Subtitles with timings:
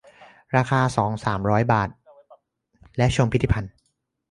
[0.55, 1.11] ราคา สอง
[1.49, 1.89] ร้อย บาท
[2.97, 3.73] และชมพิพิธภัณฑ์